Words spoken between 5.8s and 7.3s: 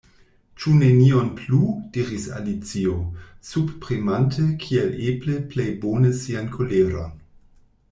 bone sian koleron.